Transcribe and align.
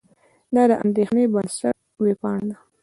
دا 0.53 0.63
د 0.69 0.73
اندېښې 0.83 1.23
بنسټ 1.33 1.75
وېبپاڼه 2.03 2.45
ده. 2.49 2.55